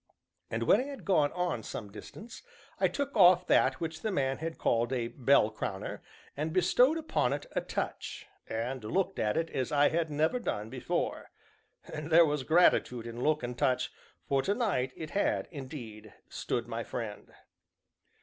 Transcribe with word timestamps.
And, 0.49 0.63
when 0.63 0.79
I 0.79 0.85
had 0.85 1.05
gone 1.05 1.31
on 1.33 1.61
some 1.61 1.91
distance, 1.91 2.41
I 2.79 2.87
took 2.87 3.15
off 3.15 3.45
that 3.45 3.79
which 3.79 4.01
the 4.01 4.09
man 4.11 4.39
had 4.39 4.57
called 4.57 4.91
a 4.91 5.09
"bell 5.09 5.51
crowner," 5.51 6.01
and 6.35 6.51
bestowed 6.51 6.97
upon 6.97 7.33
it 7.33 7.45
a 7.51 7.61
touch, 7.61 8.25
and 8.49 8.83
looked 8.83 9.19
at 9.19 9.37
it 9.37 9.51
as 9.51 9.71
I 9.71 9.89
had 9.89 10.09
never 10.09 10.39
done 10.39 10.71
before; 10.71 11.29
and 11.85 12.09
there 12.09 12.25
was 12.25 12.41
gratitude 12.41 13.05
in 13.05 13.21
look 13.21 13.43
and 13.43 13.55
touch, 13.55 13.91
for 14.27 14.41
tonight 14.41 14.91
it 14.95 15.11
had, 15.11 15.47
indeed, 15.51 16.11
stood 16.29 16.67
my 16.67 16.83
friend. 16.83 17.31